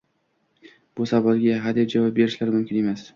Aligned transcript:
bu 0.99 1.05
savolga 1.11 1.59
ha 1.67 1.73
deb 1.79 1.91
javob 1.95 2.17
berishlari 2.21 2.55
mumkin 2.57 2.81
emas. 2.85 3.05